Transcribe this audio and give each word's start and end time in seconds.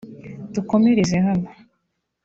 (dukomereze 0.53 1.17
hano)" 1.25 1.47